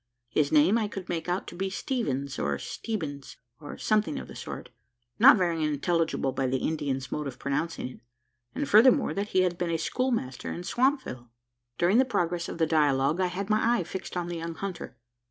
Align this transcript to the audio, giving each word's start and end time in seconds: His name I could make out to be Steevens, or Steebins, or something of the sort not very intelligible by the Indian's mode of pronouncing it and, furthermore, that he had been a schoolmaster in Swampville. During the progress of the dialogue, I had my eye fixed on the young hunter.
His 0.29 0.51
name 0.51 0.79
I 0.79 0.87
could 0.87 1.09
make 1.09 1.29
out 1.29 1.45
to 1.45 1.55
be 1.55 1.69
Steevens, 1.69 2.39
or 2.39 2.57
Steebins, 2.57 3.35
or 3.59 3.77
something 3.77 4.17
of 4.17 4.27
the 4.27 4.35
sort 4.35 4.69
not 5.19 5.37
very 5.37 5.63
intelligible 5.63 6.31
by 6.31 6.47
the 6.47 6.57
Indian's 6.57 7.11
mode 7.11 7.27
of 7.27 7.37
pronouncing 7.37 7.87
it 7.87 7.99
and, 8.55 8.67
furthermore, 8.67 9.13
that 9.13 9.27
he 9.27 9.41
had 9.41 9.59
been 9.59 9.69
a 9.69 9.77
schoolmaster 9.77 10.51
in 10.51 10.63
Swampville. 10.63 11.29
During 11.77 11.99
the 11.99 12.05
progress 12.05 12.49
of 12.49 12.57
the 12.57 12.65
dialogue, 12.65 13.21
I 13.21 13.27
had 13.27 13.51
my 13.51 13.77
eye 13.77 13.83
fixed 13.83 14.17
on 14.17 14.27
the 14.27 14.37
young 14.37 14.55
hunter. 14.55 14.97